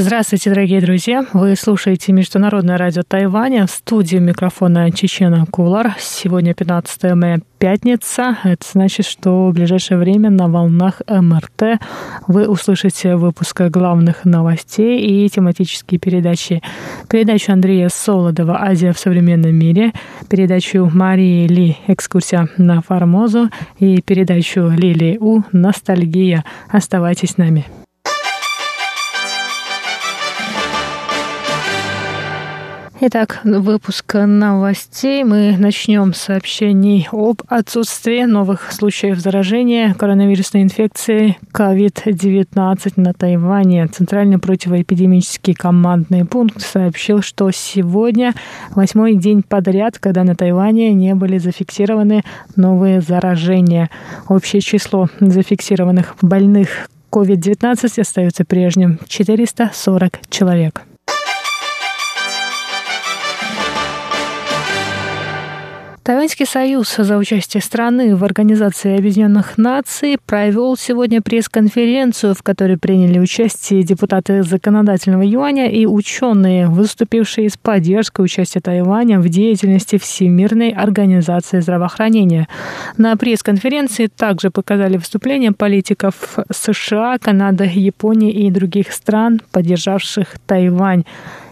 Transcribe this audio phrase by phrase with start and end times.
[0.00, 1.26] Здравствуйте, дорогие друзья!
[1.32, 3.66] Вы слушаете Международное радио Тайваня.
[3.66, 5.96] В студии микрофона Чечена Кулар.
[5.98, 8.38] Сегодня 15 мая, пятница.
[8.44, 11.80] Это значит, что в ближайшее время на волнах МРТ
[12.28, 16.62] вы услышите выпуск главных новостей и тематические передачи.
[17.08, 19.92] Передачу Андрея Солодова «Азия в современном мире»,
[20.30, 26.44] передачу Марии Ли «Экскурсия на Формозу» и передачу Лили У «Ностальгия».
[26.70, 27.66] Оставайтесь с нами.
[33.00, 35.22] Итак, выпуск новостей.
[35.22, 43.86] Мы начнем с сообщений об отсутствии новых случаев заражения коронавирусной инфекцией COVID-19 на Тайване.
[43.86, 48.34] Центральный противоэпидемический командный пункт сообщил, что сегодня
[48.74, 52.24] восьмой день подряд, когда на Тайване не были зафиксированы
[52.56, 53.90] новые заражения.
[54.28, 60.87] Общее число зафиксированных больных COVID-19 остается прежним– 440 человек.
[66.08, 73.18] Тайваньский союз за участие страны в Организации Объединенных Наций провел сегодня пресс-конференцию, в которой приняли
[73.18, 81.60] участие депутаты законодательного юаня и ученые, выступившие с поддержкой участия Тайваня в деятельности Всемирной организации
[81.60, 82.48] здравоохранения.
[82.96, 91.04] На пресс-конференции также показали выступления политиков США, Канады, Японии и других стран, поддержавших Тайвань.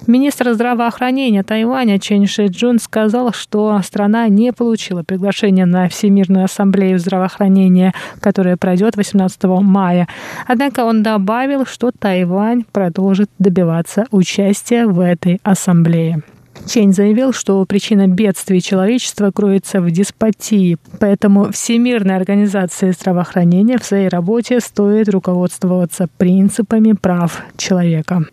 [0.06, 7.92] Министр здравоохранения Тайваня Чен Шэджун сказал, что страна не получила приглашение на Всемирную ассамблею здравоохранения,
[8.20, 10.06] которая пройдет 18 мая.
[10.46, 16.22] Однако он добавил, что Тайвань продолжит добиваться участия в этой ассамблее.
[16.66, 24.08] Чень заявил, что причина бедствий человечества кроется в деспотии, поэтому Всемирная организация здравоохранения в своей
[24.08, 28.26] работе стоит руководствоваться принципами прав человека.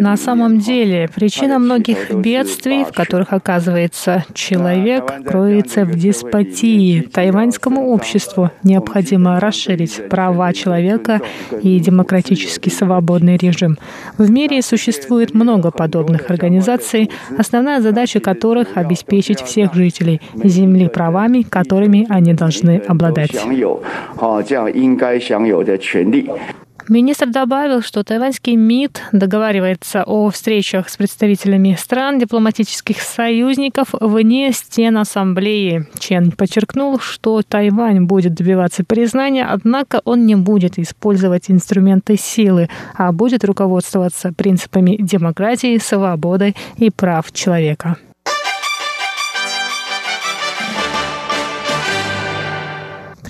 [0.00, 7.00] На самом деле, причина многих бедствий, в которых оказывается человек, кроется в деспотии.
[7.00, 11.20] Тайваньскому обществу необходимо расширить права человека
[11.62, 13.78] и демократический свободный режим.
[14.18, 22.06] В мире существует много подобных организаций, основная задача которых— обеспечить всех жителей Земли правами, которыми
[22.08, 23.32] они должны обладать.
[26.92, 34.98] Министр добавил, что тайваньский МИД договаривается о встречах с представителями стран дипломатических союзников вне стен
[34.98, 35.88] Ассамблеи.
[35.98, 43.10] Чен подчеркнул, что Тайвань будет добиваться признания, однако он не будет использовать инструменты силы, а
[43.10, 47.96] будет руководствоваться принципами демократии, свободы и прав человека.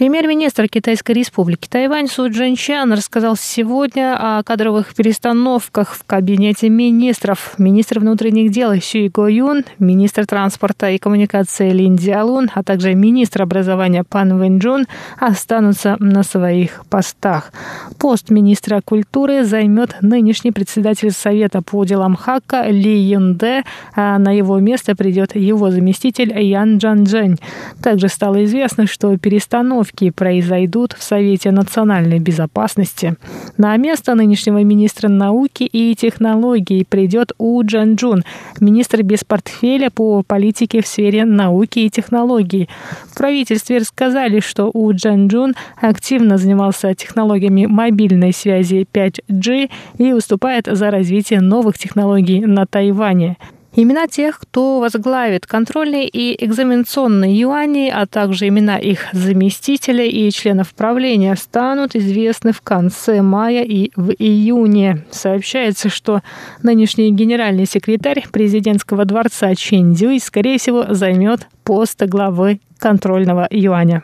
[0.02, 7.54] Премьер-министр Китайской республики Тайвань Су Джинчан рассказал сегодня о кадровых перестановках в кабинете министров.
[7.56, 13.42] Министр внутренних дел Сюй Го Юн, министр транспорта и коммуникации Лин Диалун, а также министр
[13.42, 14.86] образования Пан Вэнь Джун
[15.20, 17.52] останутся на своих постах.
[18.00, 23.62] Пост министра культуры займет нынешний председатель Совета по делам Хака Ли Юнде,
[23.94, 27.38] а на его место придет его заместитель Ян Джан Джень.
[27.80, 33.16] Также стало известно, что перестановки перестановки произойдут в Совете национальной безопасности.
[33.56, 38.24] На место нынешнего министра науки и технологий придет У Джанджун,
[38.60, 42.68] министр без портфеля по политике в сфере науки и технологий.
[43.10, 50.90] В правительстве рассказали, что У Джанджун активно занимался технологиями мобильной связи 5G и выступает за
[50.90, 53.36] развитие новых технологий на Тайване.
[53.74, 60.74] Имена тех, кто возглавит контрольные и экзаменационные юани, а также имена их заместителей и членов
[60.74, 65.06] правления станут известны в конце мая и в июне.
[65.10, 66.20] Сообщается, что
[66.62, 74.02] нынешний генеральный секретарь президентского дворца Чен Дюй, скорее всего, займет пост главы контрольного юаня.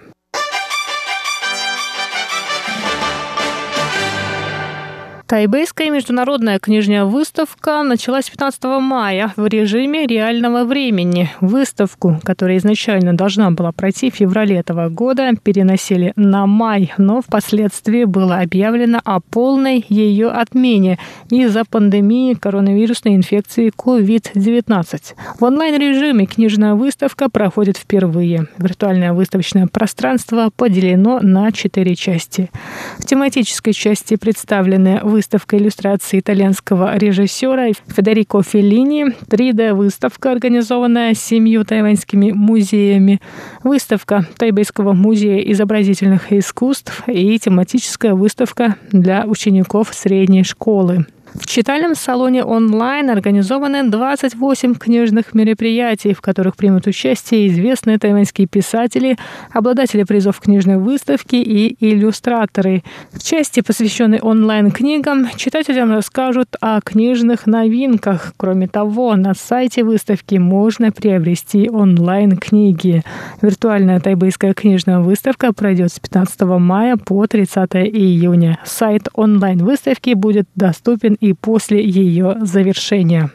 [5.29, 11.29] Тайбэйская международная книжная выставка началась 15 мая в режиме реального времени.
[11.43, 18.05] Выставку, которая изначально должна была пройти в феврале этого года, переносили на май, но впоследствии
[18.05, 20.99] было объявлено о полной ее отмене
[21.29, 25.01] из-за пандемии коронавирусной инфекции COVID-19.
[25.39, 28.47] В онлайн-режиме книжная выставка проходит впервые.
[28.57, 32.51] Виртуальное выставочное пространство поделено на четыре части.
[32.97, 42.31] В тематической части представлены выставки выставка иллюстрации итальянского режиссера Федерико Феллини, 3D-выставка, организованная семью тайваньскими
[42.31, 43.21] музеями,
[43.65, 51.05] выставка Тайбейского музея изобразительных искусств и тематическая выставка для учеников средней школы.
[51.35, 59.17] В читальном салоне онлайн организованы 28 книжных мероприятий, в которых примут участие известные тайваньские писатели,
[59.53, 62.83] обладатели призов книжной выставки и иллюстраторы.
[63.13, 68.33] В части, посвященной онлайн-книгам, читателям расскажут о книжных новинках.
[68.37, 73.03] Кроме того, на сайте выставки можно приобрести онлайн-книги.
[73.43, 78.59] Виртуальная тайбэйская книжная выставка пройдет с 15 мая по 30 июня.
[78.65, 83.31] Сайт онлайн-выставки будет доступен и после ее завершения.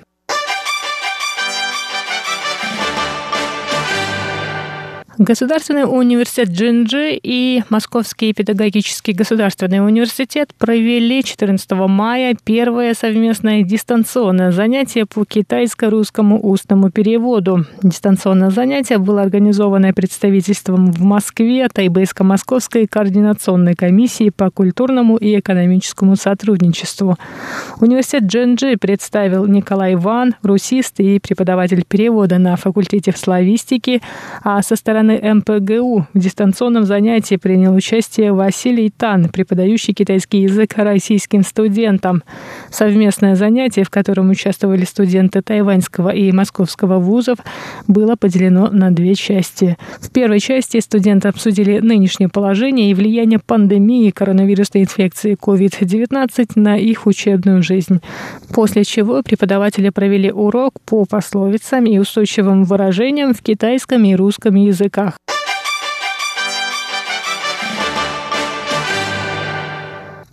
[5.19, 15.06] Государственный университет Джинджи и Московский педагогический государственный университет провели 14 мая первое совместное дистанционное занятие
[15.06, 17.68] по китайско-русскому устному переводу.
[17.83, 27.18] Дистанционное занятие было организовано представительством в Москве Тайбейско-Московской координационной комиссии по культурному и экономическому сотрудничеству.
[27.80, 34.01] Университет Джинджи представил Николай Иван, русист и преподаватель перевода на факультете славистики,
[34.44, 40.78] а со стороны стороны МПГУ в дистанционном занятии принял участие Василий Тан, преподающий китайский язык
[40.78, 42.24] российским студентам.
[42.70, 47.40] Совместное занятие, в котором участвовали студенты тайваньского и московского вузов,
[47.88, 49.78] было поделено на две части.
[50.00, 57.06] В первой части студенты обсудили нынешнее положение и влияние пандемии коронавирусной инфекции COVID-19 на их
[57.08, 58.00] учебную жизнь.
[58.54, 64.93] После чего преподаватели провели урок по пословицам и устойчивым выражениям в китайском и русском языках
[64.94, 65.18] языках.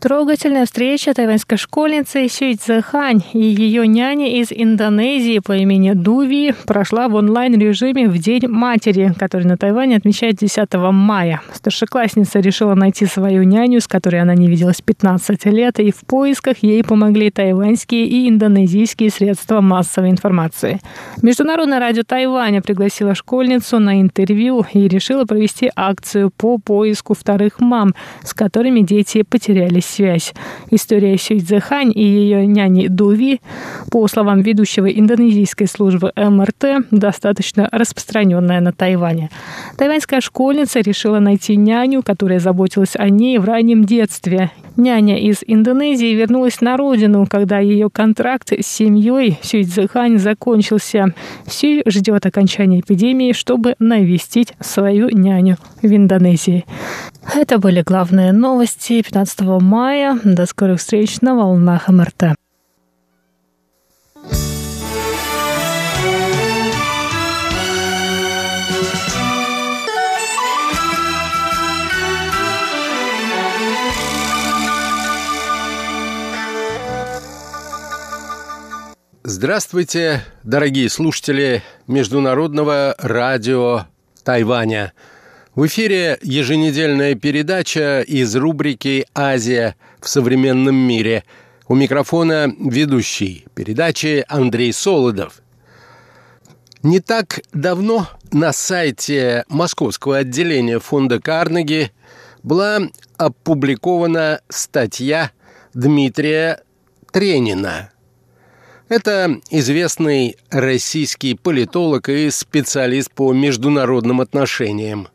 [0.00, 7.08] Трогательная встреча тайваньской школьницы Сюй Цзэхань и ее няни из Индонезии по имени Дуви прошла
[7.08, 11.42] в онлайн-режиме в День матери, который на Тайване отмечает 10 мая.
[11.52, 16.56] Старшеклассница решила найти свою няню, с которой она не виделась 15 лет, и в поисках
[16.62, 20.80] ей помогли тайваньские и индонезийские средства массовой информации.
[21.20, 27.94] Международное радио Тайваня пригласило школьницу на интервью и решила провести акцию по поиску вторых мам,
[28.22, 30.32] с которыми дети потерялись связь.
[30.70, 33.40] История Сюй Цзэхань и ее няни Дуви,
[33.90, 39.30] по словам ведущего индонезийской службы МРТ, достаточно распространенная на Тайване.
[39.76, 44.50] Тайваньская школьница решила найти няню, которая заботилась о ней в раннем детстве.
[44.76, 51.12] Няня из Индонезии вернулась на родину, когда ее контракт с семьей Сюй Цзэхань закончился.
[51.46, 56.64] Сюй ждет окончания эпидемии, чтобы навестить свою няню в Индонезии.
[57.34, 59.79] Это были главные новости 15 мая.
[59.80, 62.34] До скорых встреч на волнах МРТ.
[79.22, 83.86] Здравствуйте, дорогие слушатели Международного радио
[84.24, 84.92] Тайваня.
[85.54, 91.24] В эфире еженедельная передача из рубрики «Азия в современном мире».
[91.66, 95.42] У микрофона ведущий передачи Андрей Солодов.
[96.82, 101.90] Не так давно на сайте московского отделения фонда Карнеги
[102.44, 102.80] была
[103.16, 105.32] опубликована статья
[105.74, 106.62] Дмитрия
[107.12, 107.90] Тренина–
[108.90, 115.06] это известный российский политолог и специалист по международным отношениям.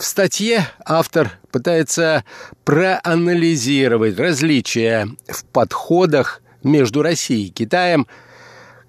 [0.00, 2.24] В статье автор пытается
[2.64, 8.06] проанализировать различия в подходах между Россией и Китаем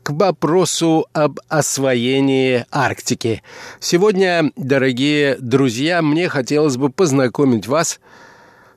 [0.03, 3.43] к вопросу об освоении Арктики.
[3.81, 7.99] Сегодня, дорогие друзья, мне хотелось бы познакомить вас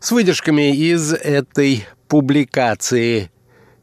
[0.00, 3.30] с выдержками из этой публикации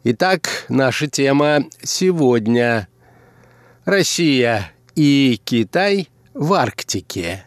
[0.03, 2.89] Итак, наша тема сегодня–
[3.86, 7.46] Россия и Китай в Арктике.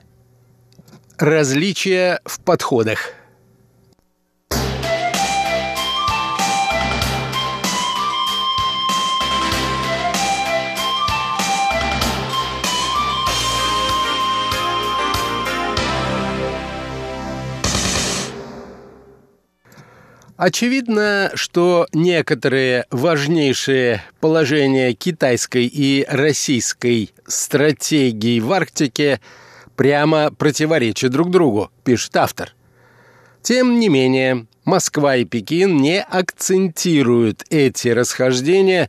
[1.18, 3.12] Различия в подходах–
[20.37, 29.21] Очевидно, что некоторые важнейшие положения китайской и российской стратегии в Арктике
[29.76, 32.54] прямо противоречат друг другу, пишет автор.
[33.43, 38.88] Тем не менее, Москва и Пекин не акцентируют эти расхождения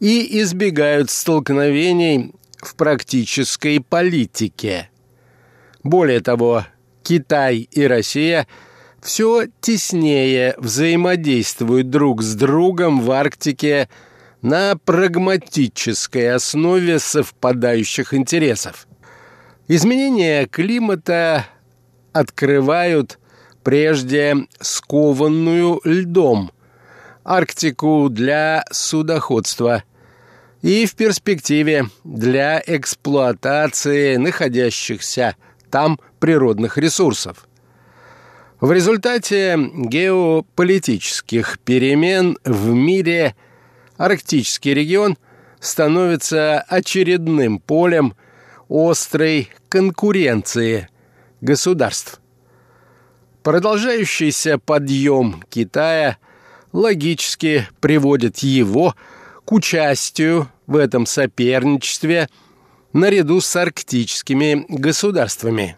[0.00, 4.90] и избегают столкновений в практической политике.
[5.84, 6.64] Более того,
[7.02, 8.48] Китай и Россия
[9.02, 13.88] все теснее взаимодействуют друг с другом в Арктике
[14.40, 18.88] на прагматической основе совпадающих интересов.
[19.66, 21.46] Изменения климата
[22.12, 23.18] открывают
[23.62, 26.50] прежде скованную льдом
[27.24, 29.82] Арктику для судоходства
[30.60, 35.34] и в перспективе для эксплуатации находящихся
[35.70, 37.48] там природных ресурсов.
[38.60, 43.34] В результате геополитических перемен в мире
[43.96, 45.16] арктический регион
[45.58, 48.14] становится очередным полем
[48.68, 50.88] острой конкуренции
[51.40, 52.20] государств.
[53.42, 56.16] Продолжающийся подъем Китая
[56.72, 58.94] логически приводит его
[59.44, 62.28] к участию в этом соперничестве
[62.92, 65.76] наряду с арктическими государствами.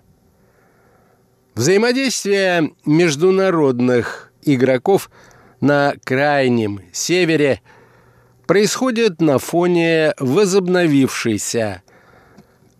[1.55, 5.11] Взаимодействие международных игроков
[5.61, 7.63] на крайнем севере
[8.47, 11.83] происходит на фоне возобновившейся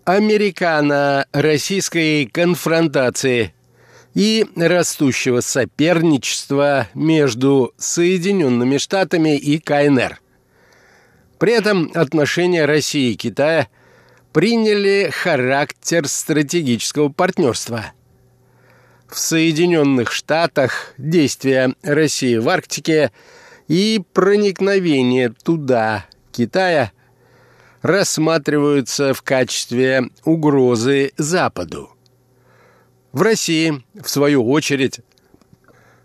[0.07, 3.53] американо-российской конфронтации
[4.15, 10.21] и растущего соперничества между Соединенными Штатами и КНР.
[11.39, 13.67] При этом отношения России и Китая
[14.33, 17.87] приняли характер стратегического партнерства.
[19.09, 23.11] В Соединенных Штатах действия России в Арктике
[23.67, 26.93] и проникновение туда Китая
[27.87, 31.91] рассматриваются в качестве угрозы Западу.
[33.13, 35.01] В России, в свою очередь,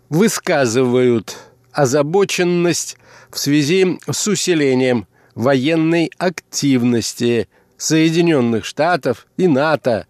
[0.08, 1.36] высказывают
[1.72, 2.96] озабоченность
[3.30, 10.06] в связи с усилением военной активности Соединенных Штатов и НАТО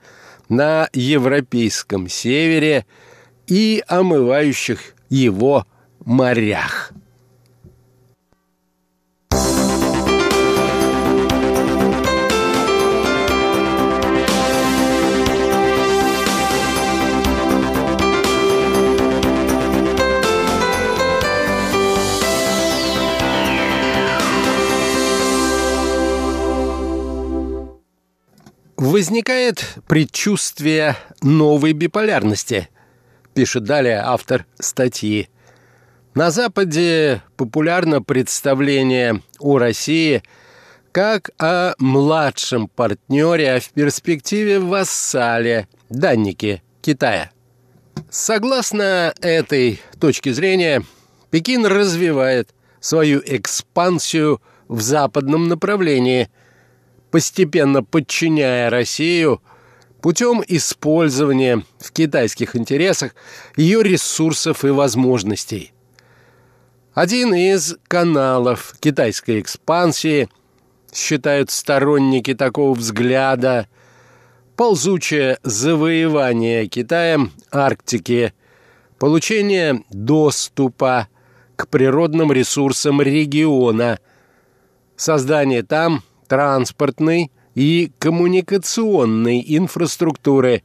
[0.49, 2.85] на Европейском севере
[3.47, 5.67] и омывающих его
[6.05, 6.93] морях.
[28.82, 32.68] Возникает предчувствие новой биполярности,
[33.32, 35.28] пишет далее автор статьи.
[36.14, 40.24] На Западе популярно представление о России
[40.90, 47.30] как о младшем партнере, а в перспективе вассале, даннике Китая.
[48.10, 50.82] Согласно этой точке зрения,
[51.30, 56.28] Пекин развивает свою экспансию в западном направлении–
[57.12, 59.42] постепенно подчиняя Россию
[60.00, 63.14] путем использования в китайских интересах
[63.54, 65.73] ее ресурсов и возможностей.
[66.95, 70.28] Один из каналов китайской экспансии,
[70.92, 73.69] считают сторонники такого взгляда,
[74.57, 78.35] ползучее завоевание Китаем Арктики,
[78.99, 81.09] получение доступа
[81.57, 83.99] к природным ресурсам региона,
[84.97, 90.62] создание там– транспортной и коммуникационной инфраструктуры,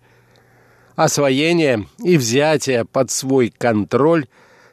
[0.95, 4.27] освоение и взятие под свой контроль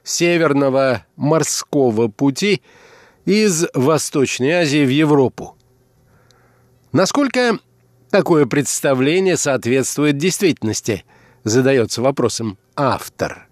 [0.05, 2.63] Северного морского пути
[3.25, 5.57] из Восточной Азии в Европу.
[6.93, 7.59] Насколько
[8.13, 11.05] такое представление соответствует действительности,
[11.43, 13.49] задается вопросом автор.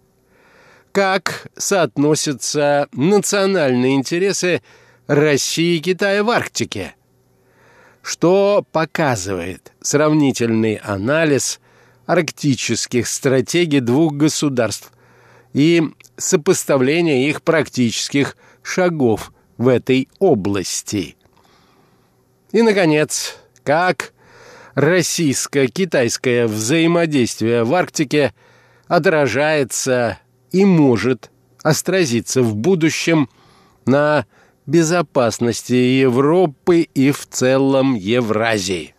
[0.92, 4.62] Как соотносятся национальные интересы
[5.08, 6.94] России и Китая в Арктике–
[8.02, 11.61] что показывает сравнительный анализ
[12.06, 14.92] арктических стратегий двух государств
[15.52, 15.82] и
[16.16, 21.16] сопоставление их практических шагов в этой области.
[22.50, 24.12] И, наконец, как
[24.75, 28.35] российско-китайское взаимодействие в Арктике
[28.88, 30.18] отражается
[30.50, 31.30] и может
[31.62, 33.28] отразиться в будущем
[33.87, 34.26] на
[34.66, 38.95] безопасности Европы и в целом Евразии.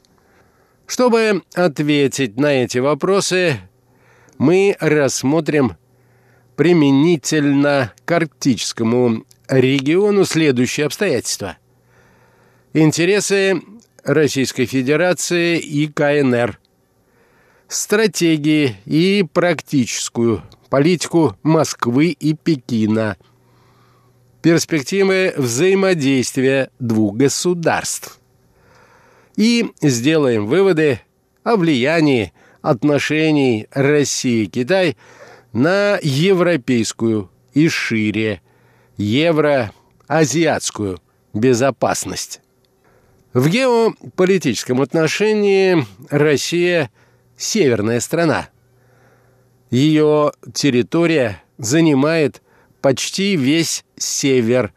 [0.85, 3.59] Чтобы ответить на эти вопросы,
[4.37, 5.77] мы рассмотрим
[6.55, 11.57] применительно к арктическому региону следующие обстоятельства.
[12.73, 13.61] Интересы
[14.03, 16.59] Российской Федерации и КНР,
[17.67, 23.17] стратегии и практическую политику Москвы и Пекина,
[24.43, 28.19] перспективы взаимодействия двух государств.
[29.37, 30.99] И сделаем выводы
[31.43, 34.97] о влиянии отношений России-Китай
[35.53, 38.41] на европейскую и шире
[38.97, 40.99] евроазиатскую
[41.33, 42.41] безопасность.
[43.33, 46.91] В геополитическом отношении Россия–
[47.37, 48.49] северная страна.
[49.71, 52.41] Ее территория занимает
[52.81, 54.73] почти весь север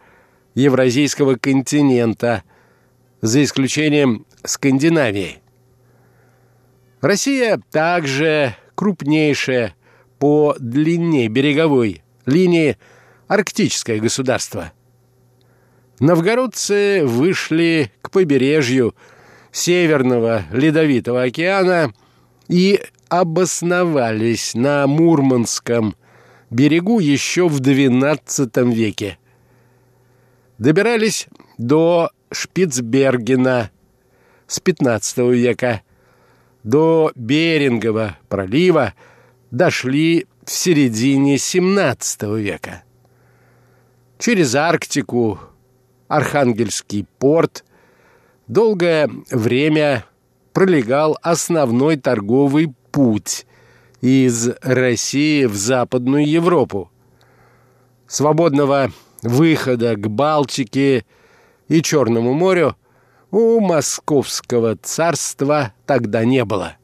[0.55, 2.43] Евразийского континента,
[3.21, 5.39] за исключением Скандинавии.
[7.01, 9.75] Россия также крупнейшая
[10.19, 12.79] по длине береговой линии
[13.27, 14.73] арктическое государство.
[15.99, 18.95] Новгородцы вышли к побережью
[19.51, 21.93] Северного Ледовитого океана
[22.49, 25.97] и обосновались на Мурманском
[26.51, 29.19] берегу еще в XII веке.
[30.59, 31.27] Добирались
[31.59, 33.71] до Шпицбергена
[34.47, 35.83] с XV века,
[36.63, 38.95] до Берингового пролива
[39.51, 42.83] дошли в середине XVII века.
[44.19, 45.39] Через Арктику,
[46.09, 47.65] Архангельский порт,
[48.49, 50.05] долгое время
[50.53, 53.47] пролегал основной торговый путь
[54.01, 56.91] из России в Западную Европу.
[58.07, 61.05] Свободного выхода к Балтике
[61.69, 62.77] и Черному морю
[63.31, 66.77] у Московского царства тогда не было.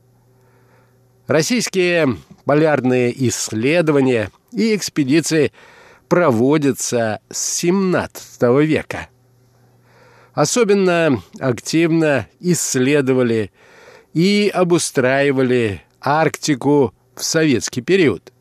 [1.26, 5.52] Российские полярные исследования и экспедиции
[6.09, 9.09] проводятся с 17 века.
[10.35, 13.52] Особенно активно исследовали
[14.12, 18.33] и обустраивали Арктику в советский период.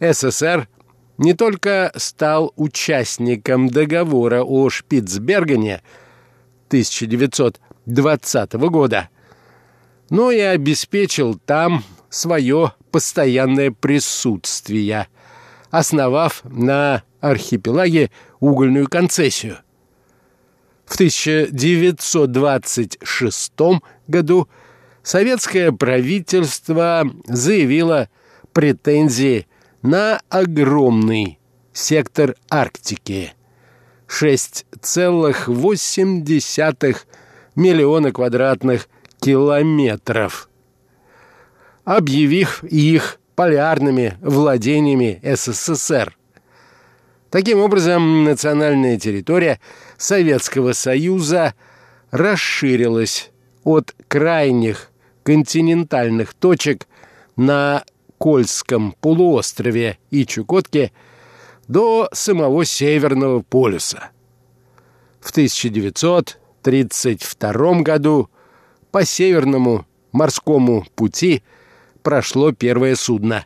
[0.00, 0.68] СССР
[1.18, 5.82] не только стал участником договора о Шпицбергене
[6.68, 9.10] 1920 года,
[10.10, 15.08] но и обеспечил там свое постоянное присутствие,
[15.70, 19.58] основав на архипелаге угольную концессию.
[20.86, 23.52] В 1926
[24.06, 24.48] году
[25.08, 28.08] советское правительство заявило
[28.52, 29.48] претензии
[29.80, 31.38] на огромный
[31.72, 33.32] сектор Арктики–
[34.06, 36.96] 6,8
[37.54, 38.86] миллиона квадратных
[39.18, 40.50] километров,
[41.84, 46.14] объявив их полярными владениями СССР.
[47.30, 49.58] Таким образом, национальная территория
[49.96, 51.54] Советского Союза
[52.10, 53.30] расширилась
[53.64, 54.87] от крайних
[55.28, 56.88] континентальных точек
[57.36, 57.84] на
[58.16, 60.90] Кольском полуострове и Чукотке
[61.68, 64.08] до самого Северного полюса.
[65.20, 68.30] В 1932 году
[68.90, 71.42] по Северному морскому пути
[72.02, 73.44] прошло первое судно.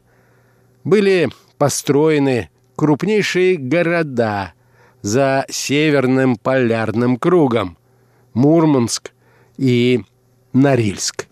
[0.85, 4.53] Были построены крупнейшие города
[5.01, 7.77] за Северным полярным кругом–
[8.35, 9.11] Мурманск
[9.57, 10.05] и
[10.53, 11.27] Норильск.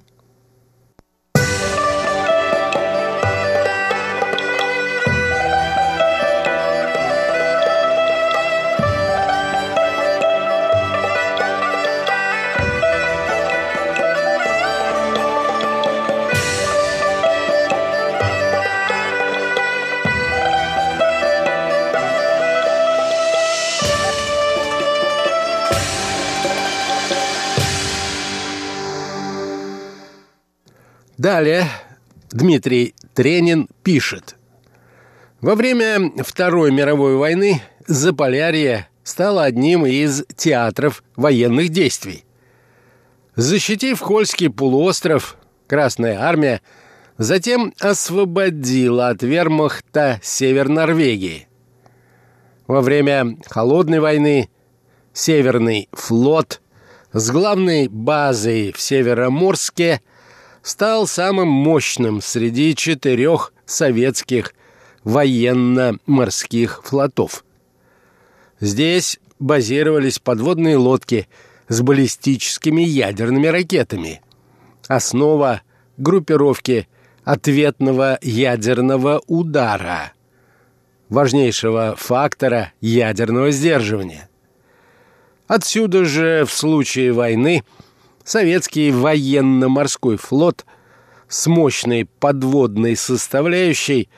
[31.20, 31.66] Далее
[32.30, 34.36] Дмитрий Тренин пишет.
[35.42, 42.24] Во время Второй мировой войны Заполярье стало одним из театров военных действий.
[43.36, 46.62] Защитив Хольский полуостров, Красная армия
[47.18, 51.48] затем освободила от вермахта север Норвегии.
[52.66, 54.48] Во время Холодной войны
[55.12, 56.62] Северный флот
[57.12, 60.00] с главной базой в Североморске
[60.62, 64.54] стал самым мощным среди четырех советских
[65.04, 67.44] военно-морских флотов.
[68.60, 71.28] Здесь базировались подводные лодки
[71.68, 74.20] с баллистическими ядерными ракетами.
[74.88, 75.62] Основа
[75.96, 76.88] группировки
[77.24, 80.12] ответного ядерного удара,
[81.08, 84.28] важнейшего фактора ядерного сдерживания.
[85.46, 87.64] Отсюда же в случае войны–
[88.30, 90.64] советский военно-морской флот
[91.28, 94.08] с мощной подводной составляющей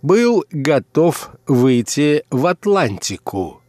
[0.00, 3.60] был готов выйти в Атлантику.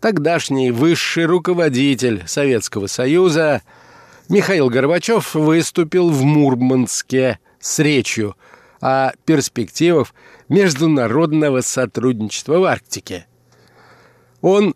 [0.00, 3.62] тогдашний высший руководитель Советского Союза
[4.28, 8.36] Михаил Горбачев выступил в Мурманске с речью
[8.80, 10.12] о перспективах
[10.48, 13.28] международного сотрудничества в Арктике.
[14.40, 14.74] Он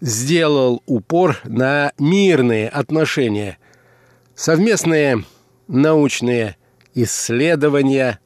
[0.00, 3.58] сделал упор на мирные отношения,
[4.34, 5.24] совместные
[5.66, 6.56] научные
[6.94, 8.20] исследования,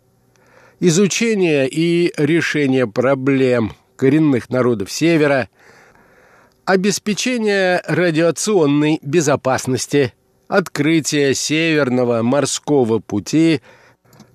[0.80, 5.48] изучение и решение проблем коренных народов Севера,
[6.64, 10.12] обеспечение радиационной безопасности,
[10.48, 13.60] открытие Северного морского пути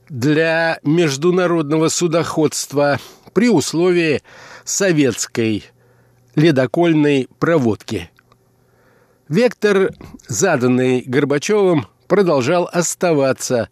[0.09, 2.99] для международного судоходства
[3.33, 4.21] при условии
[4.63, 5.65] советской
[6.37, 8.11] ледокольной проводки.
[9.27, 9.91] Вектор,
[10.27, 13.69] заданный Горбачевым, продолжал оставаться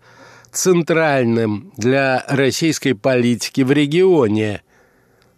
[0.51, 4.63] центральным для российской политики в регионе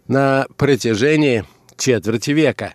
[0.08, 1.44] на протяжении
[1.76, 2.74] четверти века.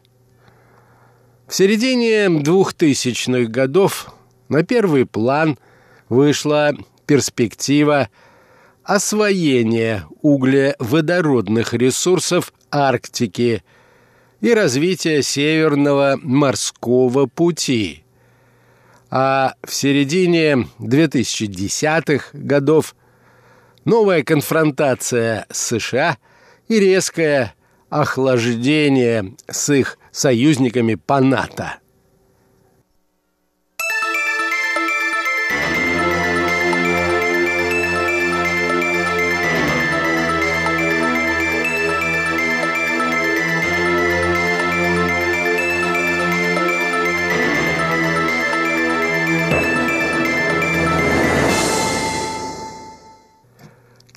[1.48, 4.13] В середине 2000-х годов
[4.50, 5.58] на первый план
[6.10, 6.74] вышла
[7.08, 8.08] перспектива
[8.84, 13.63] освоения углеводородных ресурсов Арктики–
[14.43, 18.03] и развития Северного морского пути.
[19.10, 22.93] А в середине 2010-х годов
[23.86, 26.17] новая конфронтация с США
[26.67, 27.53] и резкое
[27.89, 31.77] охлаждение с их союзниками по НАТО–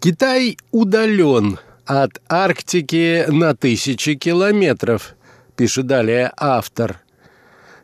[0.06, 5.16] Китай удален от Арктики на тысячи километров,
[5.56, 7.00] пишет далее автор.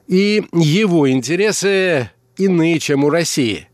[0.07, 3.69] И его интересы иные, чем у России.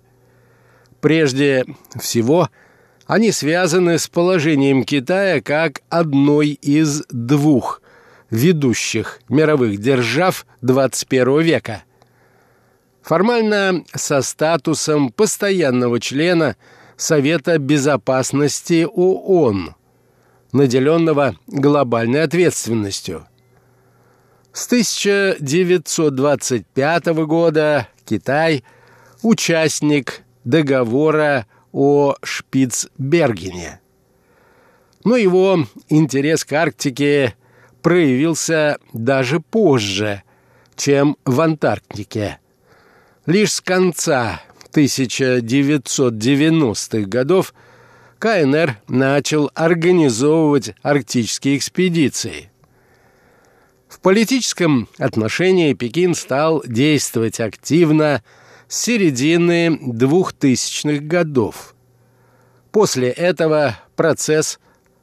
[1.02, 1.66] Прежде
[2.00, 2.48] всего,
[3.06, 7.82] они связаны с положением Китая как одной из двух
[8.30, 11.82] ведущих мировых держав 21 века.
[13.02, 16.56] Формально со статусом постоянного члена–
[16.98, 19.74] Совета Безопасности ООН,
[20.52, 23.26] наделенного глобальной ответственностью.
[24.52, 28.62] С 1925 года Китай–
[29.22, 33.80] участник договора о Шпицбергене.
[35.04, 37.34] Но его интерес к Арктике
[37.82, 40.22] проявился даже позже,
[40.76, 42.38] чем в Антарктике.
[43.26, 44.40] Лишь с конца
[44.72, 47.54] 1990-х годов
[48.18, 52.50] КНР начал организовывать арктические экспедиции.
[53.88, 58.22] В политическом отношении Пекин стал действовать активно
[58.66, 61.74] с середины 2000-х годов.
[62.70, 64.58] После этого процесс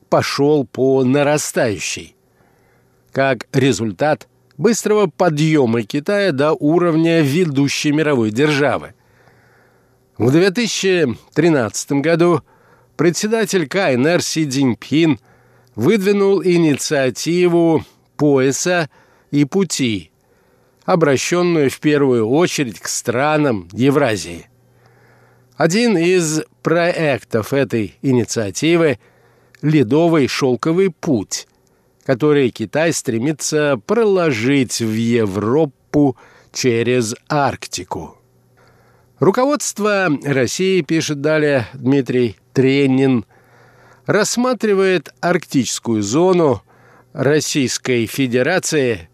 [0.09, 2.15] пошел по нарастающей.
[3.11, 8.93] Как результат быстрого подъема Китая до уровня ведущей мировой державы–
[10.17, 12.41] в 2013 году
[12.95, 15.19] председатель КНР Си Цзиньпин
[15.75, 17.83] выдвинул инициативу
[18.17, 18.89] пояса
[19.31, 20.11] и пути,
[20.85, 24.47] обращенную в первую очередь к странам Евразии.
[25.57, 28.99] Один из проектов этой инициативы–
[29.61, 31.47] Ледовый шелковый путь,
[32.05, 36.17] который Китай стремится проложить в Европу
[36.51, 38.17] через Арктику.
[39.19, 43.25] Руководство России, пишет далее Дмитрий Тренин,
[44.05, 46.63] рассматривает арктическую зону
[47.13, 49.07] Российской Федерации,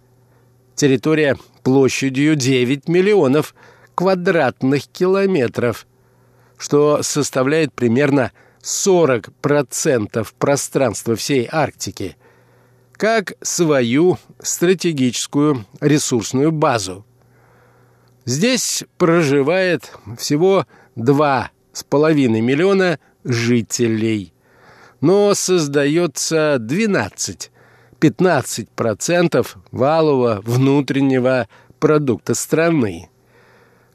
[0.74, 3.54] территория площадью 9 миллионов
[3.94, 5.86] квадратных километров,
[6.58, 8.32] что составляет примерно
[8.64, 12.18] 40% пространства всей Арктики,
[12.94, 17.06] как свою стратегическую ресурсную базу.
[18.26, 24.34] Здесь проживает всего два с половиной миллиона жителей,
[25.00, 27.52] но создается 12
[28.02, 31.48] 15% валового внутреннего
[31.80, 33.10] продукта страны.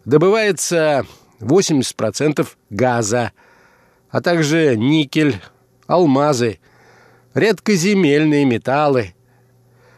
[0.04, 1.04] Добывается
[1.40, 3.32] 80% газа,
[4.08, 5.40] а также никель,
[5.88, 6.60] алмазы,
[7.34, 9.14] редкоземельные металлы.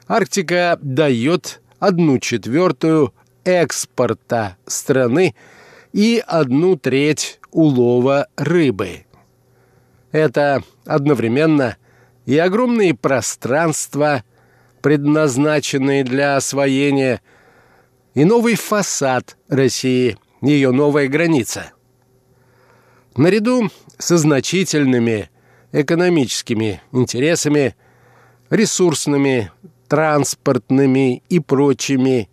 [0.09, 3.13] Арктика дает одну четвертую
[3.49, 5.35] экспорта страны
[5.93, 9.07] и одну треть улова рыбы.
[10.13, 11.77] Это одновременно
[12.27, 14.23] и огромные пространства,
[14.83, 17.23] предназначенные для освоения,
[18.15, 21.73] и новый фасад России, ее новая граница.
[23.17, 25.31] Наряду со значительными
[25.73, 27.77] экономическими интересами,
[28.51, 29.51] ресурсными,
[29.89, 32.29] транспортными и прочими.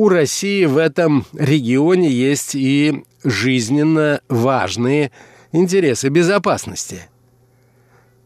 [0.00, 5.12] У России в этом регионе есть и жизненно важные
[5.52, 7.10] интересы безопасности.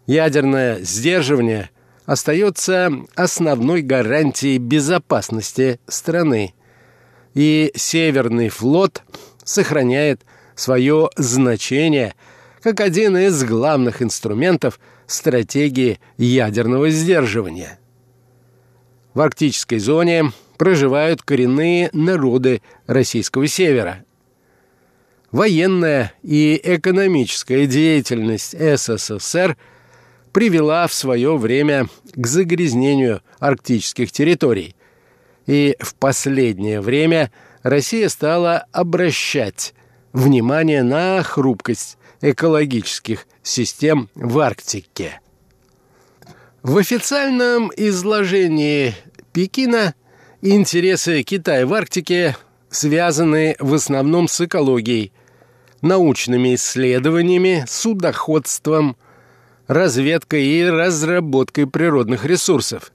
[0.06, 1.70] Ядерное сдерживание
[2.06, 6.54] остается основной гарантией безопасности страны,
[7.34, 9.02] и Северный флот
[9.42, 10.20] сохраняет
[10.54, 12.14] свое значение
[12.62, 17.80] как один из главных инструментов стратегии ядерного сдерживания.
[19.12, 24.04] В арктической зоне проживают коренные народы российского севера.
[25.30, 29.56] Военная и экономическая деятельность СССР
[30.32, 34.76] привела в свое время к загрязнению арктических территорий,
[35.46, 37.30] и в последнее время
[37.62, 39.74] Россия стала обращать
[40.12, 45.20] внимание на хрупкость экологических систем в Арктике.
[46.62, 48.94] В официальном изложении
[49.32, 49.94] Пекина
[50.44, 52.36] интересы Китая в Арктике
[52.68, 55.12] связаны в основном с экологией,
[55.80, 58.96] научными исследованиями, судоходством,
[59.66, 62.92] разведкой и разработкой природных ресурсов.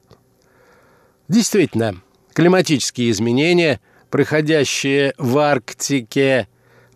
[1.27, 1.95] Действительно,
[2.33, 3.79] климатические изменения,
[4.11, 6.47] проходящие в Арктике,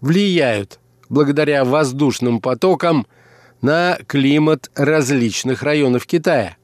[0.01, 3.07] влияют благодаря воздушным потокам
[3.61, 6.57] на климат различных районов Китая–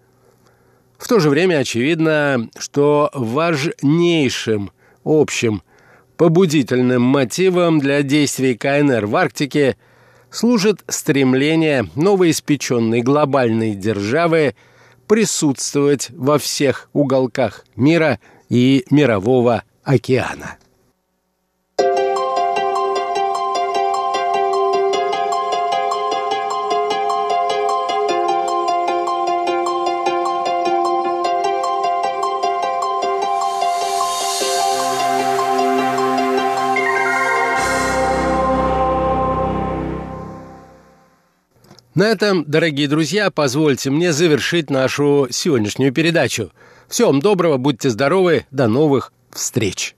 [1.00, 4.72] в то же время очевидно, что важнейшим
[5.06, 5.64] общим
[6.18, 9.78] побудительным мотивом для действий КНР в Арктике
[10.30, 14.56] служит стремление новоиспеченной глобальной державы
[15.08, 20.58] присутствовать во всех уголках мира и мирового океана.
[41.95, 46.52] На этом, дорогие друзья, позвольте мне завершить нашу сегодняшнюю передачу.
[46.88, 49.95] Всего вам доброго, будьте здоровы, до новых встреч!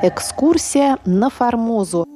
[0.00, 2.06] Экскурсия на Формозу.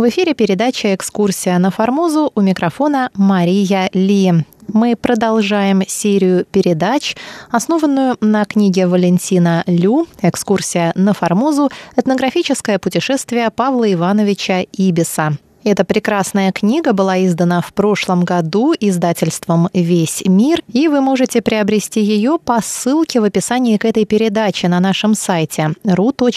[0.00, 4.32] В эфире передача «Экскурсия на Формозу» у микрофона Мария Ли.
[4.72, 7.16] Мы продолжаем серию передач,
[7.50, 11.68] основанную на книге Валентина Лю «Экскурсия на Формозу.
[11.96, 15.36] Этнографическое путешествие Павла Ивановича Ибиса».
[15.62, 22.00] Эта прекрасная книга была издана в прошлом году издательством «Весь мир», и вы можете приобрести
[22.00, 26.30] ее по ссылке в описании к этой передаче на нашем сайте ru.rti.org.tw.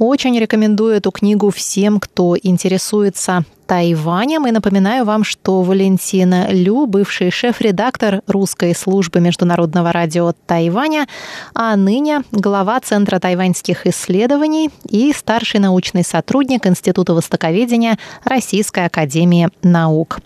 [0.00, 4.46] Очень рекомендую эту книгу всем, кто интересуется Тайванем.
[4.46, 11.06] И напоминаю вам, что Валентина Лю, бывший шеф-редактор русской службы международного радио Тайваня,
[11.54, 20.20] а ныне глава Центра тайваньских исследований и старший научный сотрудник Института востоковедения Российской академии наук.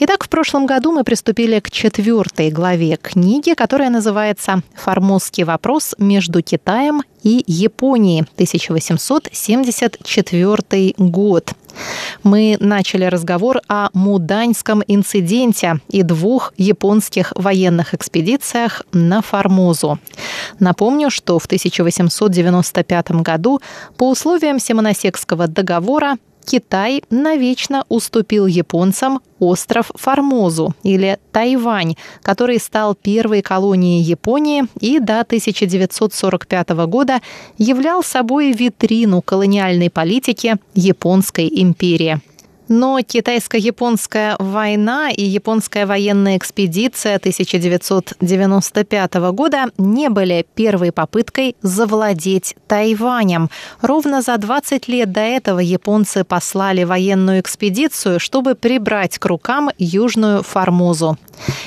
[0.00, 6.42] Итак, в прошлом году мы приступили к четвертой главе книги, которая называется «Формозский вопрос между
[6.42, 11.52] Китаем и Японией, 1874 год».
[12.22, 19.98] Мы начали разговор о Муданьском инциденте и двух японских военных экспедициях на Формозу.
[20.60, 23.60] Напомню, что в 1895 году
[23.96, 33.42] по условиям Симоносекского договора Китай навечно уступил японцам остров Формозу или Тайвань, который стал первой
[33.42, 37.20] колонией Японии и до 1945 года
[37.58, 42.20] являл собой витрину колониальной политики Японской империи.
[42.68, 53.50] Но китайско-японская война и японская военная экспедиция 1995 года не были первой попыткой завладеть Тайванем.
[53.82, 60.42] Ровно за 20 лет до этого японцы послали военную экспедицию, чтобы прибрать к рукам Южную
[60.42, 61.18] Формозу.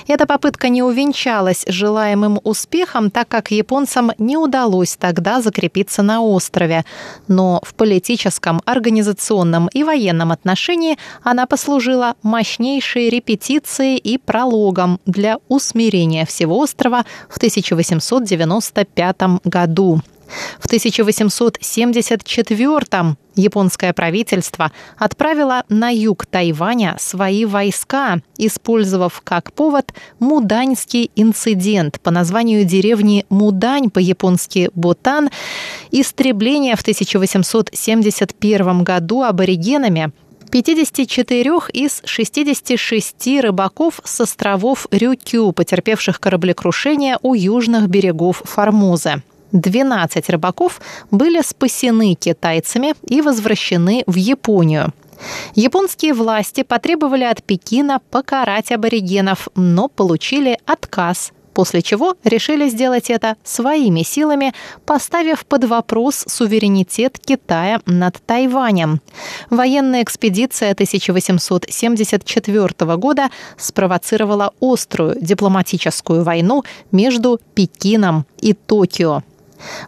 [0.07, 6.85] Эта попытка не увенчалась желаемым успехом, так как японцам не удалось тогда закрепиться на острове.
[7.27, 10.86] Но в политическом, организационном и военном отношении
[11.23, 20.01] она послужила мощнейшей репетицией и прологом для усмирения всего острова в 1895 году.
[20.59, 32.01] В 1874 японское правительство отправило на юг Тайваня свои войска, использовав как повод Муданьский инцидент
[32.01, 35.29] по названию деревни Мудань, по-японски Ботан,
[35.91, 40.11] истребление в 1871 году аборигенами
[40.49, 49.21] 54 из 66 рыбаков с островов Рюкю, потерпевших кораблекрушение у южных берегов Формозы.
[49.51, 50.81] 12 рыбаков
[51.11, 54.93] были спасены китайцами и возвращены в Японию.
[55.55, 63.35] Японские власти потребовали от Пекина покарать аборигенов, но получили отказ после чего решили сделать это
[63.43, 64.53] своими силами,
[64.85, 69.01] поставив под вопрос суверенитет Китая над Тайванем.
[69.49, 79.23] Военная экспедиция 1874 года спровоцировала острую дипломатическую войну между Пекином и Токио.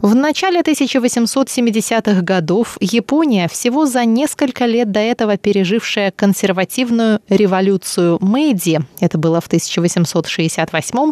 [0.02, 8.80] В начале 1870-х годов Япония, всего за несколько лет до этого пережившая консервативную революцию Мэйди,
[9.00, 11.12] это было в 1868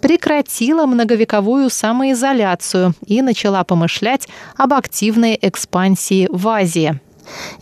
[0.00, 7.00] прекратила многовековую самоизоляцию и начала помышлять об активной экспансии в Азии.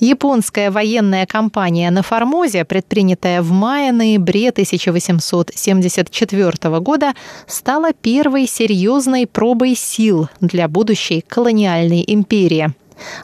[0.01, 7.15] Японская военная кампания на Формозе, предпринятая в мае-ноябре 1874 года,
[7.47, 12.73] стала первой серьезной пробой сил для будущей колониальной империи.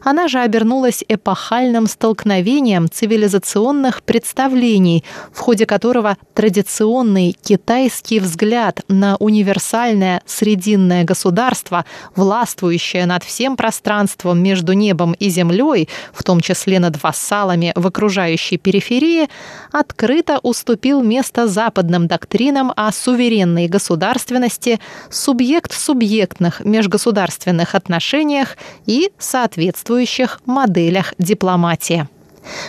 [0.02, 10.22] Она же обернулась эпохальным столкновением цивилизационных представлений, в ходе которого традиционный китайский взгляд на универсальное
[10.26, 11.84] срединное государство,
[12.14, 18.56] властвующее над всем пространством между небом и землей, в том числе над вассалами в окружающей
[18.56, 19.28] периферии,
[19.72, 28.56] открыто уступил место западным доктринам о суверенной государственности, субъект-субъектных межгосударственных отношениях
[28.86, 32.06] и, соответственно, соответствующих моделях дипломатии.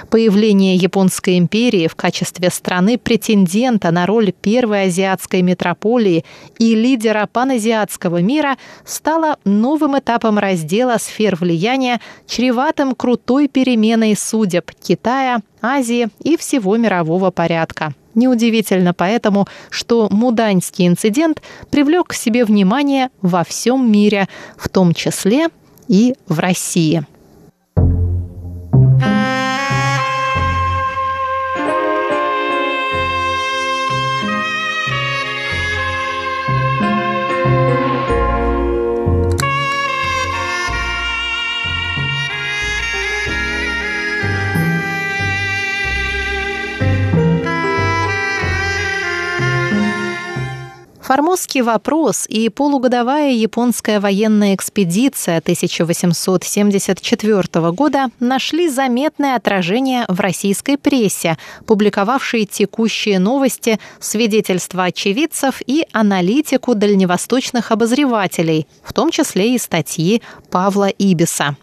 [0.10, 6.24] Появление Японской империи в качестве страны-претендента на роль первой азиатской метрополии
[6.58, 8.56] и лидера паназиатского мира
[8.86, 17.32] стало новым этапом раздела сфер влияния, чреватым крутой переменой судеб Китая, Азии и всего мирового
[17.32, 17.94] порядка.
[18.14, 25.50] Неудивительно поэтому, что Муданьский инцидент привлек к себе внимание во всем мире, в том числе
[25.88, 27.06] и в России.
[51.06, 61.38] Формозский вопрос и полугодовая японская военная экспедиция 1874 года нашли заметное отражение в российской прессе,
[61.68, 70.88] публиковавшей текущие новости, свидетельства очевидцев и аналитику дальневосточных обозревателей, в том числе и статьи Павла
[70.88, 71.56] Ибиса.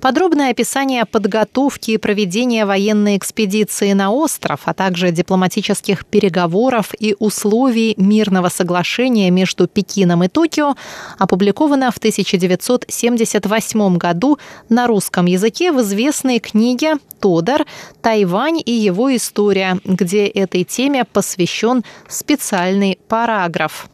[0.00, 7.94] Подробное описание подготовки и проведения военной экспедиции на остров, а также дипломатических переговоров и условий
[7.96, 10.76] мирного соглашения между Пекином и Токио
[11.18, 17.66] опубликовано в 1978 году на русском языке в известной книге «Тодор.
[18.00, 23.88] Тайвань и его история», где этой теме посвящен специальный параграф.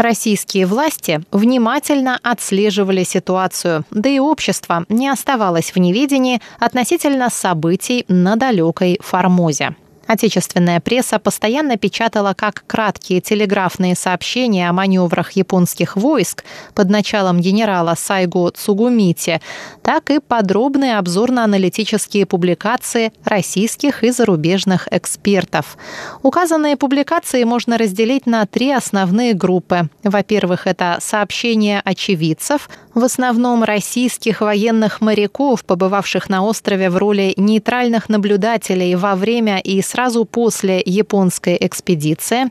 [0.00, 8.36] Российские власти внимательно отслеживали ситуацию, да и общество не оставалось в неведении относительно событий на
[8.36, 9.76] далекой Формозе.
[10.10, 16.42] Отечественная пресса постоянно печатала как краткие телеграфные сообщения о маневрах японских войск
[16.74, 19.40] под началом генерала Сайго Цугумити,
[19.84, 25.78] так и подробные обзорно-аналитические публикации российских и зарубежных экспертов.
[26.24, 29.90] Указанные публикации можно разделить на три основные группы.
[30.02, 38.08] Во-первых, это сообщения очевидцев, в основном российских военных моряков, побывавших на острове в роли нейтральных
[38.08, 42.50] наблюдателей во время и сразу после японской экспедиции.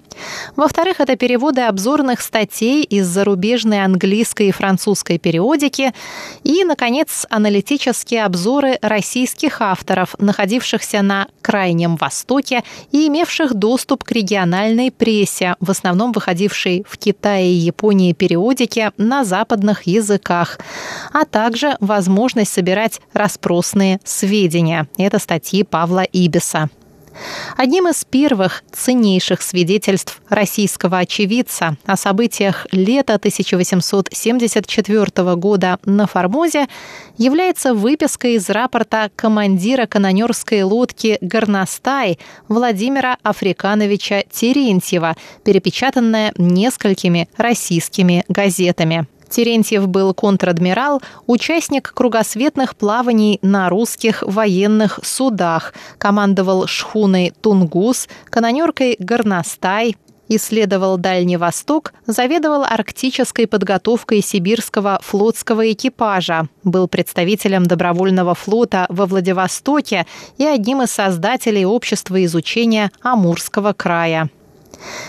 [0.56, 5.94] Во-вторых, это переводы обзорных статей из зарубежной английской и французской периодики.
[6.44, 14.92] И, наконец, аналитические обзоры российских авторов, находившихся на Крайнем Востоке и имевших доступ к региональной
[14.92, 20.60] прессе, в основном выходившей в Китае и Японии периодики на западных языках,
[21.14, 24.88] а также возможность собирать распросные сведения.
[24.98, 26.70] Это статьи Павла Ибиса.
[27.58, 36.68] Одним из первых ценнейших свидетельств российского очевидца о событиях лета 1874 года на Формозе
[37.18, 49.08] является выписка из рапорта командира канонерской лодки «Горностай» Владимира Африкановича Терентьева, перепечатанная несколькими российскими газетами.
[49.30, 59.96] Терентьев был контр-адмирал, участник кругосветных плаваний на русских военных судах, командовал шхуной «Тунгус», канонеркой «Горностай»,
[60.30, 70.06] исследовал Дальний Восток, заведовал арктической подготовкой сибирского флотского экипажа, был представителем добровольного флота во Владивостоке
[70.38, 74.30] и одним из создателей общества изучения Амурского края.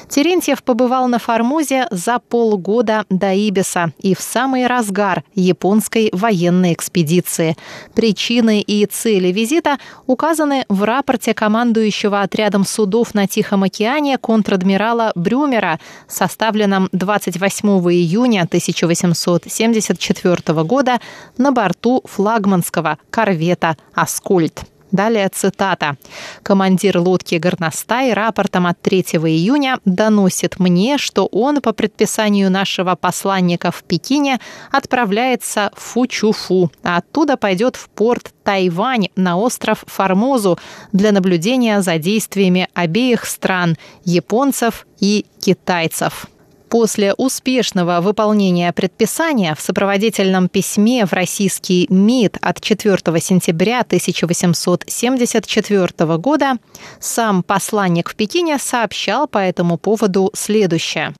[0.08, 7.56] Терентьев побывал на Формозе за полгода до Ибиса и в самый разгар японской военной экспедиции.
[7.94, 15.78] Причины и цели визита указаны в рапорте командующего отрядом судов на Тихом океане контр-адмирала Брюмера,
[16.08, 21.00] составленном 28 июня 1874 года
[21.38, 24.64] на борту флагманского корвета «Аскольд».
[24.92, 25.96] Далее цитата.
[26.42, 33.70] «Командир лодки «Горностай» рапортом от 3 июня доносит мне, что он по предписанию нашего посланника
[33.70, 34.40] в Пекине
[34.72, 40.58] отправляется в Фучуфу, а оттуда пойдет в порт Тайвань на остров Формозу
[40.92, 46.26] для наблюдения за действиями обеих стран– японцев и китайцев».
[46.70, 56.58] После успешного выполнения предписания в сопроводительном письме в российский МИД от 4 сентября 1874 года
[57.00, 61.12] сам посланник в Пекине сообщал по этому поводу следующее.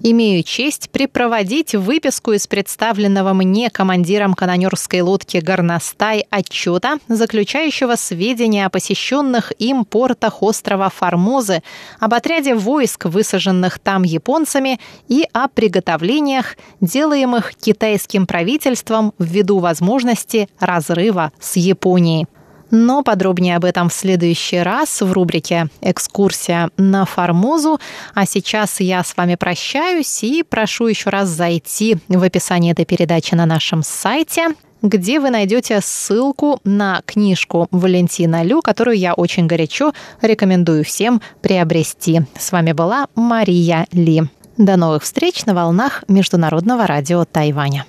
[0.00, 8.70] Имею честь припроводить выписку из представленного мне командиром канонерской лодки «Горностай» отчета, заключающего сведения о
[8.70, 11.64] посещенных им портах острова Формозы,
[11.98, 14.78] об отряде войск, высаженных там японцами,
[15.08, 22.28] и о приготовлениях, делаемых китайским правительством ввиду возможности разрыва с Японией.
[22.70, 27.80] Но подробнее об этом в следующий раз в рубрике «Экскурсия на Формозу».
[28.14, 33.34] А сейчас я с вами прощаюсь и прошу еще раз зайти в описание этой передачи
[33.34, 34.48] на нашем сайте
[34.82, 39.92] где вы найдете ссылку на книжку Валентина Лю, которую я очень горячо
[40.22, 42.22] рекомендую всем приобрести.
[42.38, 44.22] С вами была Мария Ли.
[44.56, 47.86] До новых встреч на волнах Международного радио Тайваня.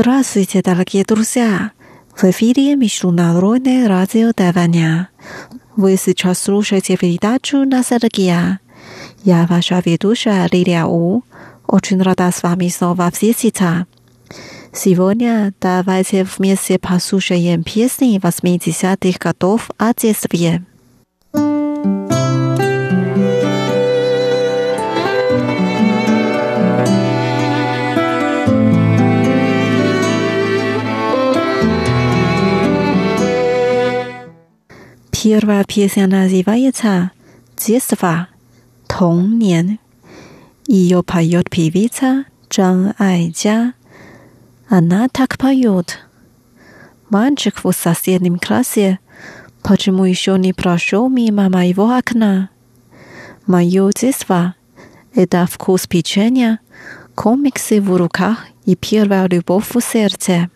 [0.00, 1.72] Здравствуйте, дорогие друзья!
[2.14, 5.08] В эфире Международное радио Тайваня.
[5.74, 8.60] Вы сейчас слушаете передачу «Ностальгия».
[9.24, 11.24] Я ваша ведущая Лилия У.
[11.66, 13.88] Очень рада с вами снова встретиться.
[14.72, 20.62] Сегодня давайте вместе послушаем песни 80-х годов о детстве.
[35.20, 37.10] Первая песня называется
[37.56, 38.28] «Детство.
[38.88, 39.80] 童年».
[40.68, 43.72] Ее поет певица Чжан Айджа.
[44.68, 45.98] Она так поет.
[47.10, 49.00] Мальчик в соседнем классе
[49.64, 52.50] почему еще не прошел мимо моего окна?
[53.44, 54.54] Мое детство–
[55.14, 56.60] это вкус печенья,
[57.16, 60.48] Комиксы в руках и первая любовь в сердце.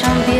[0.00, 0.39] 张边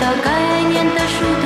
[0.00, 1.45] 到该念的书。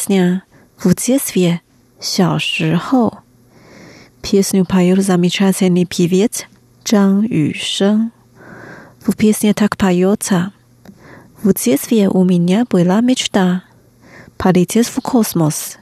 [0.00, 0.42] песня
[0.78, 1.60] в детстве,
[2.00, 3.18] 小时候.
[4.22, 6.46] Песню поет замечательный певец
[6.82, 8.10] Чжан Юшен.
[9.06, 10.52] В песне так поется.
[11.42, 13.62] В детстве у меня была мечта
[14.36, 15.76] полететь в космос.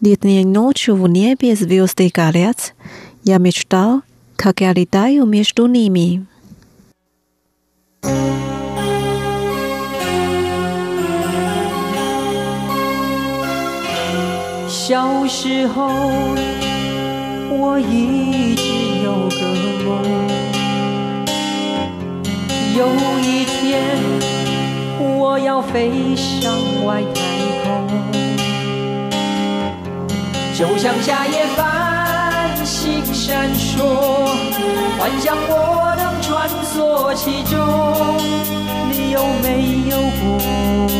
[0.00, 2.74] Летней ночью в небе звезды горят.
[3.24, 4.02] Я мечтал,
[4.36, 6.26] как я летаю между ними.
[14.87, 15.89] 小时候，
[17.49, 18.63] 我一直
[19.03, 19.41] 有个
[19.83, 20.01] 梦，
[22.73, 22.87] 有
[23.19, 23.83] 一天
[24.97, 26.53] 我要飞向
[26.85, 27.19] 外太
[27.65, 27.85] 空，
[30.57, 33.83] 就像夏夜繁星闪烁，
[34.97, 37.59] 幻想我能穿梭其中，
[38.89, 40.96] 你有没有过？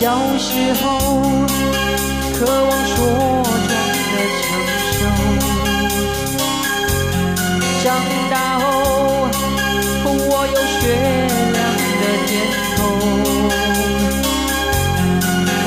[0.00, 0.48] 小时
[0.82, 0.82] 候
[2.32, 4.42] 渴望茁壮的成
[4.88, 4.96] 熟，
[7.84, 7.86] 长
[8.30, 8.64] 大后
[10.06, 10.08] 我
[10.48, 10.80] 有雪
[11.52, 11.60] 亮
[12.00, 12.28] 的天
[12.76, 12.78] 空，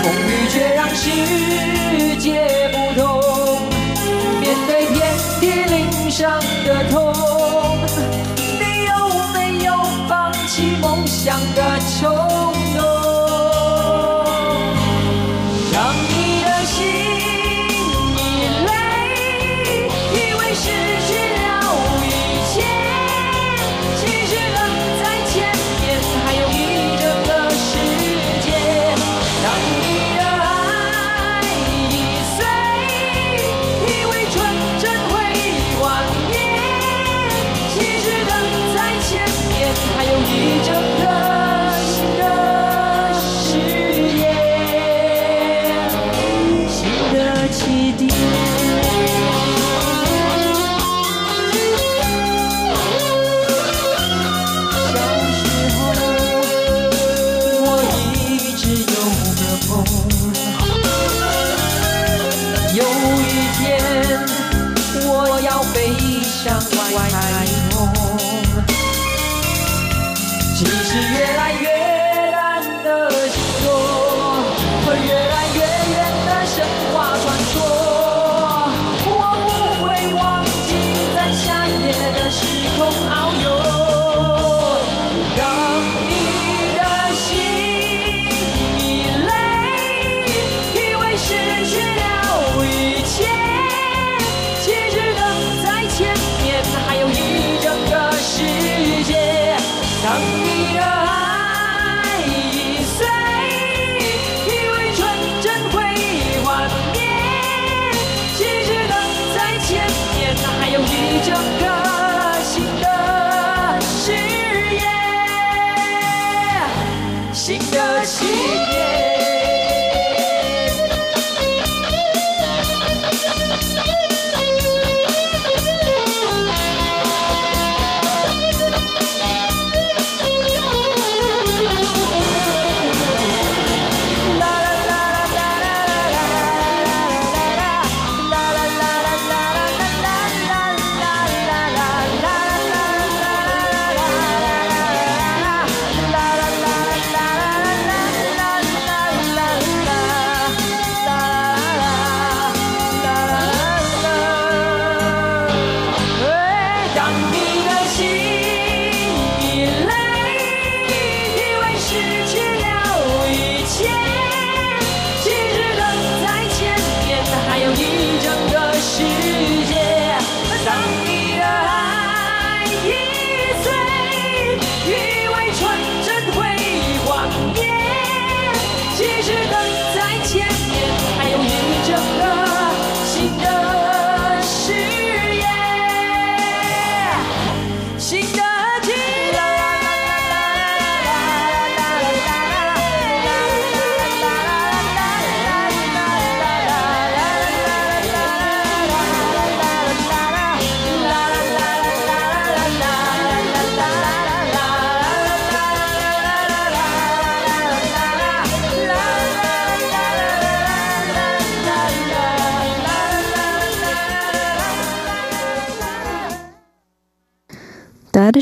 [0.01, 1.03] 风雨却让心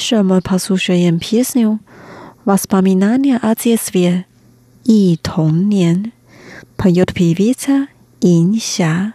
[0.01, 1.77] 什么跑数学也皮笑，
[2.45, 4.23] 瓦斯巴米纳尼阿杰斯维尔
[4.83, 6.11] 忆童年，
[6.75, 7.87] 朋友的皮皮车
[8.21, 9.13] 银霞。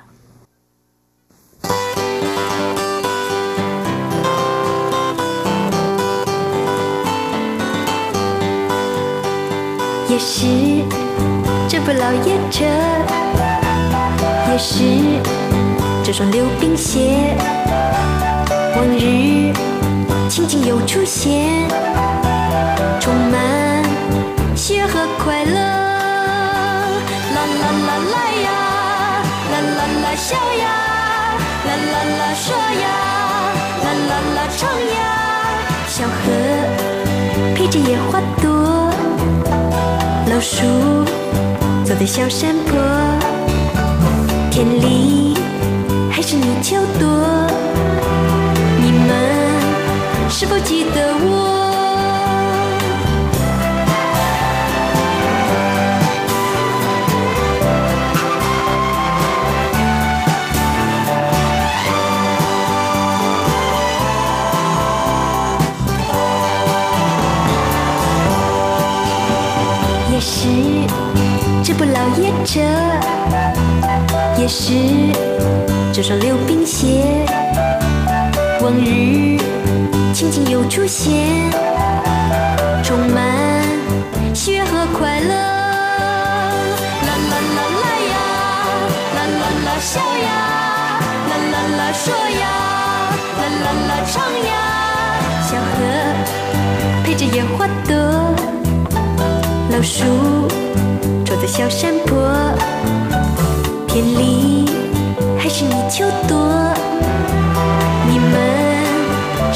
[10.09, 10.47] 也是
[11.69, 12.65] 这部老爷车，
[14.53, 14.85] 也是
[16.05, 17.37] 这双溜冰鞋，
[18.77, 19.76] 往日。
[20.37, 21.67] 情景又出现，
[23.01, 23.83] 充满
[24.55, 25.55] 喜悦和快乐。
[25.55, 28.49] 啦啦啦来呀，
[29.51, 30.67] 啦啦啦笑呀，
[31.65, 32.87] 啦啦啦说呀，
[33.83, 35.01] 啦啦啦唱呀，
[35.89, 36.15] 小河
[37.55, 38.93] 陪着野花朵。
[40.31, 40.67] 老鼠
[41.83, 42.79] 走在小山坡，
[44.51, 45.35] 田里
[46.11, 47.66] 还是泥鳅多。
[50.39, 51.65] 是否记得我？
[70.13, 70.49] 也是
[71.65, 72.61] 这部老爷车，
[74.37, 74.75] 也是
[75.95, 77.27] 这双溜冰鞋，
[78.61, 79.39] 往日
[80.17, 81.13] 情景又出现，
[82.83, 83.63] 充满
[84.35, 85.29] 喜悦和快乐。
[85.29, 88.17] 啦啦啦来呀，
[89.15, 90.29] 啦啦啦笑呀，
[91.29, 92.45] 啦啦啦说呀，
[93.37, 94.51] 啦啦啦唱呀，
[95.43, 95.85] 小河
[97.05, 97.95] 陪着野花朵。
[99.69, 100.03] 老鼠
[101.27, 102.17] 坐在小山坡，
[103.87, 104.65] 田里
[105.39, 106.66] 还是泥鳅多。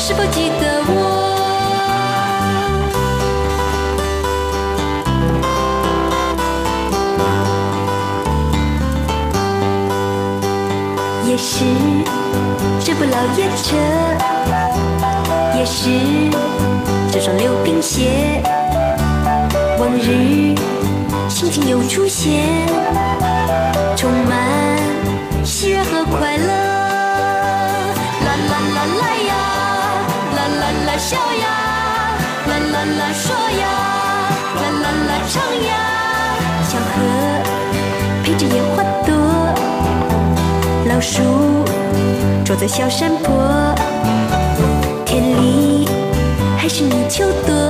[0.02, 0.94] 是否记得我？
[11.28, 11.64] 也是
[12.82, 13.76] 这部老爷车，
[15.58, 15.90] 也是
[17.12, 18.42] 这双溜冰鞋。
[19.78, 20.56] 往日
[21.28, 22.66] 心情又出现，
[23.94, 24.78] 充满
[25.44, 26.69] 喜悦和快乐。
[32.50, 33.32] 啦啦啦说
[33.62, 33.64] 呀，
[34.60, 35.72] 啦啦啦唱呀。
[36.68, 36.92] 小河
[38.24, 39.08] 陪着野花朵，
[40.86, 41.22] 老鼠
[42.44, 43.74] 住在小山坡，
[45.06, 45.88] 田里
[46.58, 47.69] 还是泥鳅多。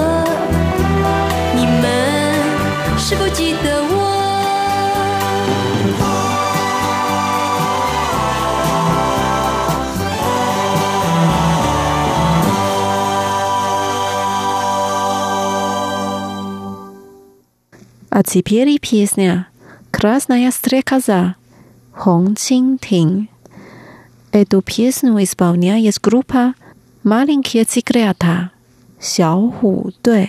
[18.21, 19.49] А теперь песня
[19.91, 21.37] «Красная стрекоза»
[21.95, 23.31] Хонг Чин Тин.
[24.31, 26.53] Эту песню исполняет группа
[27.03, 28.51] «Маленькие тигрята»
[29.01, 30.29] Сяо Ху Дуэ.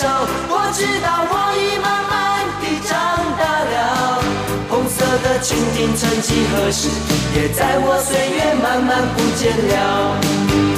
[0.00, 2.92] 我知道我已慢慢地长
[3.36, 4.22] 大了。
[4.68, 6.88] 红色的蜻蜓曾几何时，
[7.34, 10.77] 也在我岁月慢慢不见了。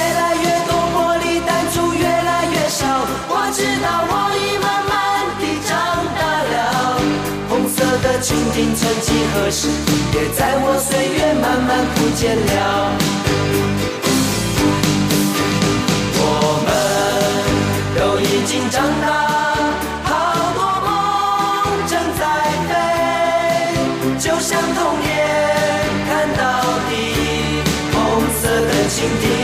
[8.21, 9.67] 色的蜻蜓曾几何时，
[10.13, 12.49] 也在我岁月慢慢不见了。
[16.23, 16.23] 我
[16.65, 16.69] 们
[17.97, 19.05] 都已经长大，
[20.03, 20.09] 好
[20.53, 20.89] 多梦
[21.87, 22.21] 正在
[22.69, 22.71] 飞，
[24.19, 25.09] 就像童年
[26.07, 26.41] 看到
[26.87, 26.91] 的
[27.91, 27.97] 红
[28.39, 29.40] 色的蜻蜓。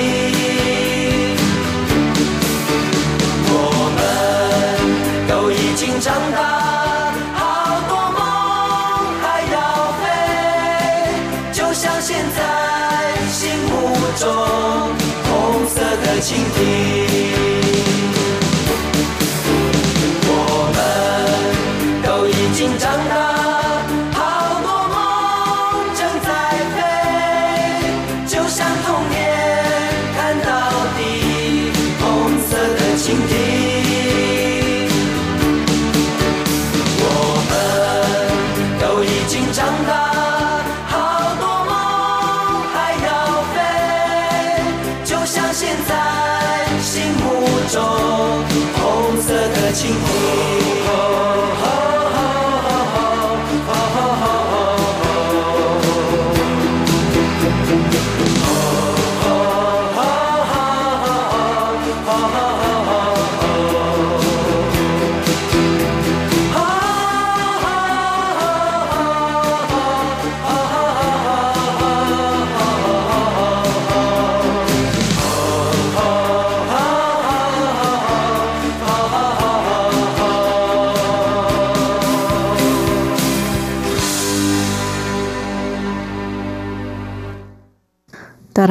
[16.27, 16.96] 倾听。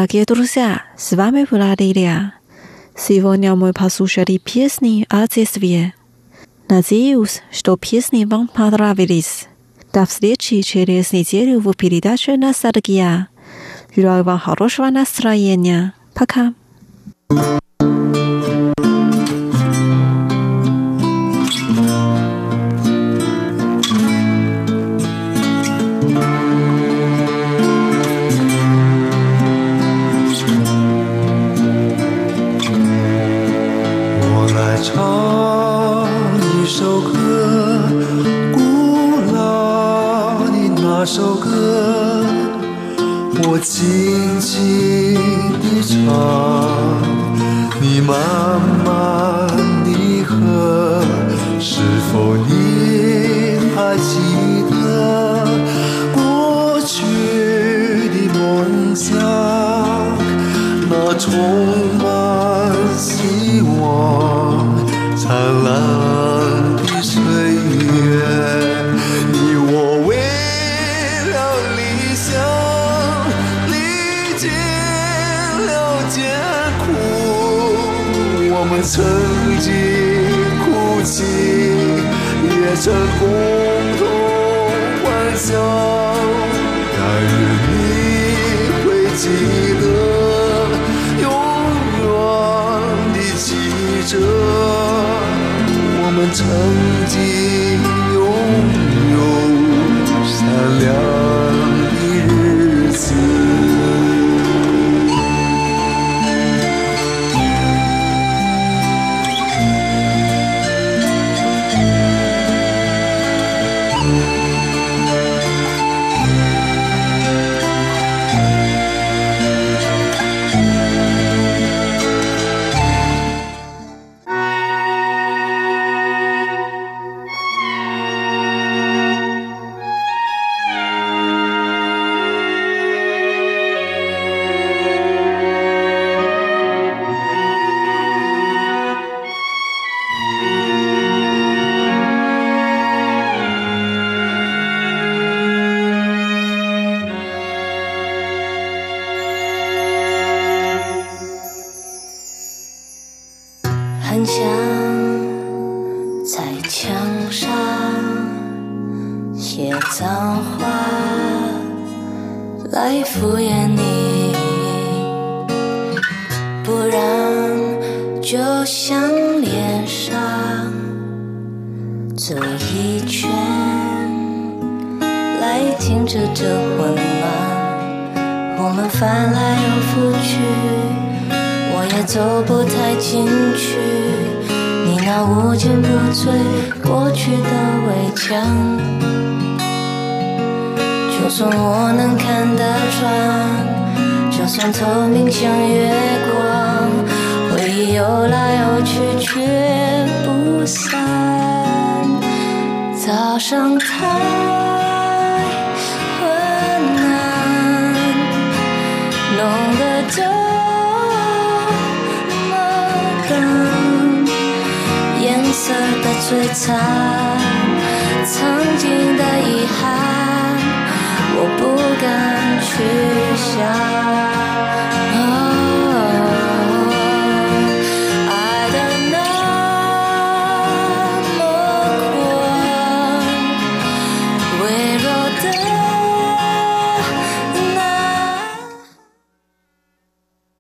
[0.07, 0.25] Дорогие
[0.97, 2.35] с вами была Лилия.
[2.97, 5.95] Сегодня мы послушали песни о детстве.
[6.69, 9.49] Надеюсь, что песни вам понравились.
[9.93, 13.27] До встречи через неделю в передаче «Ностальгия».
[13.97, 15.93] Желаю вам хорошего настроения.
[16.15, 16.55] Пока.